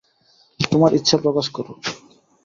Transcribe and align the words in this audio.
তোমার 0.71 0.91
ইচ্ছা 0.93 1.15
প্রকাশ 1.23 1.45
করো। 1.49 1.73